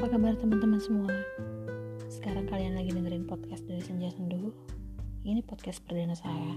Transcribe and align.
teman-teman 0.00 0.80
semua? 0.80 1.12
Sekarang 2.08 2.48
kalian 2.48 2.72
lagi 2.72 2.88
dengerin 2.88 3.28
podcast 3.28 3.68
dari 3.68 3.84
Senja 3.84 4.08
Sendu. 4.08 4.48
Ini 5.28 5.44
podcast 5.44 5.84
perdana 5.84 6.16
saya. 6.16 6.56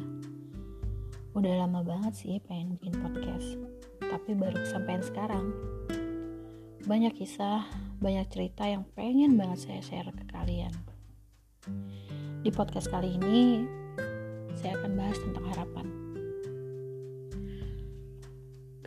Udah 1.36 1.68
lama 1.68 1.84
banget 1.84 2.16
sih 2.16 2.40
pengen 2.48 2.80
bikin 2.80 2.96
podcast 3.04 3.60
Tapi 4.00 4.32
baru 4.40 4.64
kesampaian 4.64 5.04
sekarang. 5.04 5.52
Banyak 6.88 7.20
kisah, 7.20 7.68
banyak 8.00 8.32
cerita 8.32 8.64
yang 8.64 8.88
pengen 8.96 9.36
banget 9.36 9.68
saya 9.68 9.84
share 9.84 10.16
ke 10.16 10.24
kalian. 10.32 10.72
Di 12.48 12.50
podcast 12.50 12.88
kali 12.88 13.20
ini 13.20 13.68
Saya 14.56 14.80
akan 14.80 14.92
bahas 14.96 15.20
tentang 15.20 15.46
harapan. 15.52 15.88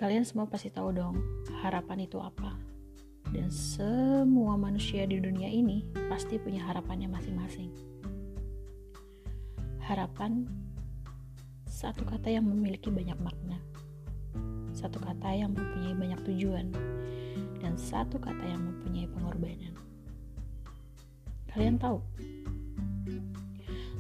Kalian 0.01 0.25
semua 0.25 0.49
pasti 0.49 0.73
tahu 0.73 0.97
dong 0.97 1.45
Harapan 1.61 2.09
itu 2.09 2.17
apa 2.25 2.76
dan 3.37 3.53
semua 3.53 4.57
manusia 4.57 5.05
di 5.05 5.21
dunia 5.21 5.45
ini 5.45 5.85
pasti 6.09 6.41
punya 6.41 6.65
harapannya 6.65 7.05
masing-masing. 7.13 7.69
Harapan 9.85 10.49
satu 11.69 12.09
kata 12.09 12.33
yang 12.33 12.49
memiliki 12.49 12.89
banyak 12.89 13.21
makna, 13.21 13.61
satu 14.73 14.97
kata 14.97 15.37
yang 15.37 15.53
mempunyai 15.53 15.93
banyak 15.93 16.21
tujuan, 16.33 16.73
dan 17.61 17.77
satu 17.77 18.17
kata 18.17 18.41
yang 18.41 18.65
mempunyai 18.65 19.05
pengorbanan. 19.13 19.77
Kalian 21.53 21.77
tahu, 21.77 22.01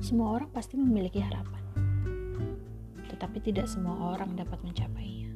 semua 0.01 0.41
orang 0.41 0.49
pasti 0.49 0.81
memiliki 0.81 1.21
harapan, 1.21 1.61
tetapi 3.13 3.45
tidak 3.45 3.69
semua 3.69 4.17
orang 4.17 4.33
dapat 4.33 4.57
mencapainya. 4.65 5.29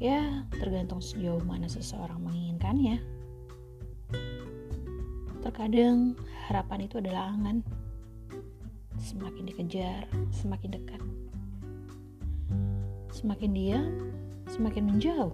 Ya, 0.00 0.48
tergantung 0.54 1.04
sejauh 1.04 1.44
mana 1.44 1.68
seseorang 1.68 2.24
menginginkannya. 2.60 2.96
Terkadang 5.40 6.12
harapan 6.48 6.80
itu 6.84 7.00
adalah 7.00 7.32
angan. 7.32 7.64
Semakin 9.00 9.48
dikejar, 9.48 10.04
semakin 10.28 10.76
dekat. 10.76 11.02
Semakin 13.16 13.50
diam, 13.56 14.12
semakin 14.44 14.84
menjauh. 14.92 15.32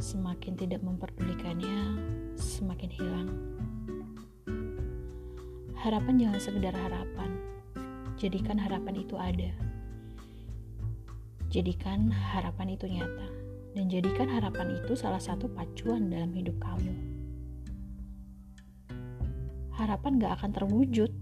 Semakin 0.00 0.56
tidak 0.56 0.80
memperdulikannya, 0.80 2.00
semakin 2.40 2.88
hilang. 2.88 3.28
Harapan 5.76 6.14
jangan 6.16 6.40
sekedar 6.40 6.72
harapan. 6.72 7.30
Jadikan 8.18 8.58
harapan 8.58 8.98
itu 8.98 9.14
ada 9.14 9.52
Jadikan 11.48 12.12
harapan 12.12 12.76
itu 12.76 12.84
nyata, 12.84 13.24
dan 13.78 13.86
jadikan 13.86 14.26
harapan 14.26 14.74
itu 14.74 14.98
salah 14.98 15.22
satu 15.22 15.46
pacuan 15.54 16.10
dalam 16.10 16.34
hidup 16.34 16.58
kamu. 16.58 16.90
Harapan 19.78 20.18
gak 20.18 20.42
akan 20.42 20.50
terwujud 20.50 21.14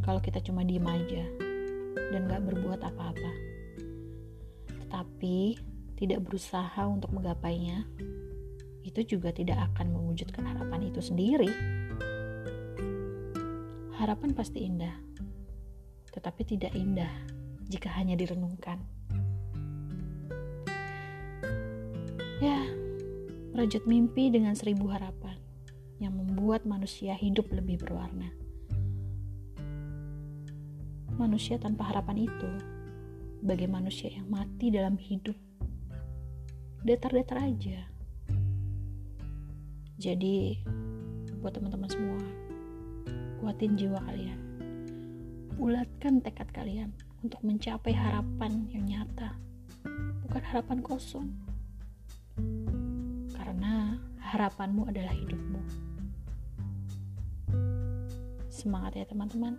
kalau 0.00 0.16
kita 0.16 0.40
cuma 0.40 0.64
diem 0.64 0.88
aja 0.88 1.28
dan 2.08 2.24
gak 2.24 2.48
berbuat 2.48 2.80
apa-apa. 2.80 3.32
Tetapi 4.80 5.60
tidak 6.00 6.24
berusaha 6.24 6.80
untuk 6.88 7.12
menggapainya, 7.12 7.84
itu 8.88 9.04
juga 9.04 9.28
tidak 9.28 9.68
akan 9.68 9.92
mewujudkan 9.92 10.48
harapan 10.48 10.88
itu 10.88 11.04
sendiri. 11.04 11.52
Harapan 14.00 14.32
pasti 14.32 14.64
indah, 14.64 14.96
tetapi 16.16 16.56
tidak 16.56 16.72
indah 16.72 17.12
jika 17.68 17.92
hanya 17.92 18.16
direnungkan. 18.16 18.97
Ya, 22.38 22.70
merajut 23.50 23.82
mimpi 23.82 24.30
dengan 24.30 24.54
seribu 24.54 24.86
harapan 24.94 25.34
yang 25.98 26.14
membuat 26.14 26.62
manusia 26.70 27.10
hidup 27.18 27.50
lebih 27.50 27.82
berwarna. 27.82 28.30
Manusia 31.18 31.58
tanpa 31.58 31.90
harapan 31.90 32.30
itu, 32.30 32.50
bagi 33.42 33.66
manusia 33.66 34.14
yang 34.14 34.30
mati 34.30 34.70
dalam 34.70 34.94
hidup, 34.94 35.34
datar-datar 36.86 37.42
aja. 37.42 37.90
Jadi, 39.98 40.62
buat 41.42 41.58
teman-teman 41.58 41.90
semua, 41.90 42.22
kuatin 43.42 43.74
jiwa 43.74 43.98
kalian. 43.98 44.38
Bulatkan 45.58 46.22
tekad 46.22 46.54
kalian 46.54 46.94
untuk 47.18 47.42
mencapai 47.42 47.90
harapan 47.90 48.70
yang 48.70 48.86
nyata, 48.86 49.34
bukan 50.22 50.42
harapan 50.54 50.78
kosong 50.86 51.47
karena 53.58 53.98
harapanmu 54.22 54.86
adalah 54.86 55.10
hidupmu. 55.10 55.58
Semangat 58.46 59.02
ya, 59.02 59.02
teman-teman! 59.02 59.58